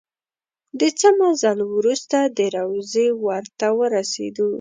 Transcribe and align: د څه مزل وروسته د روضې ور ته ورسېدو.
د 0.79 0.81
څه 0.99 1.07
مزل 1.19 1.59
وروسته 1.75 2.17
د 2.37 2.39
روضې 2.57 3.07
ور 3.25 3.43
ته 3.59 3.67
ورسېدو. 3.79 4.47